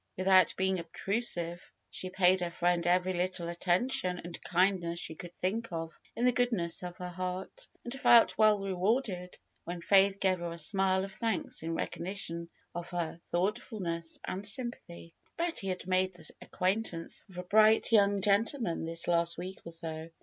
Without 0.17 0.55
being 0.57 0.79
obtrusive 0.79 1.71
she 1.91 2.09
paid 2.09 2.41
her 2.41 2.49
friend 2.49 2.87
every 2.87 3.13
little 3.13 3.47
attention 3.47 4.17
and 4.23 4.41
kindness 4.43 4.99
she 4.99 5.13
could 5.13 5.35
think 5.35 5.71
of 5.71 5.99
in 6.15 6.25
the 6.25 6.31
goodness 6.31 6.81
of 6.81 6.97
her 6.97 7.07
heart, 7.09 7.67
and 7.83 7.93
felt 7.93 8.35
well 8.35 8.57
rewarded 8.63 9.37
when 9.63 9.79
Faith 9.79 10.19
gave 10.19 10.39
her 10.39 10.51
a 10.51 10.57
smile 10.57 11.03
of 11.05 11.11
thanks 11.11 11.61
in 11.61 11.75
recognition 11.75 12.49
of 12.73 12.89
her 12.89 13.21
thoughtfulness 13.25 14.17
and 14.27 14.47
sympathy. 14.49 15.13
Betty 15.37 15.67
had 15.67 15.85
made 15.85 16.13
the 16.15 16.27
acquaintance 16.41 17.23
of 17.29 17.37
a 17.37 17.43
bright 17.43 17.91
young 17.91 18.23
gentleman 18.23 18.85
this 18.85 19.07
last 19.07 19.37
week 19.37 19.59
or 19.65 19.71
so. 19.71 20.09